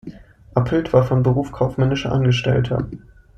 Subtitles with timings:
[0.55, 2.89] Appelt war von Beruf kaufmännischer Angestellter.